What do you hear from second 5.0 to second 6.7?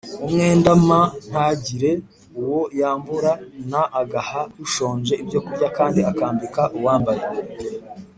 ibyokurya kandi akambika